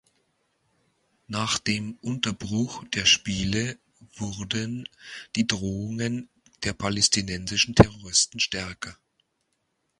Nach 1.27 1.59
dem 1.59 1.95
Unterbruch 2.01 2.83
der 2.87 3.05
Spiele 3.05 3.77
wurden 4.15 4.89
die 5.35 5.45
Drohungen 5.45 6.27
der 6.63 6.73
palästinensischen 6.73 7.75
Terroristen 7.75 8.39
stärker. 8.39 8.97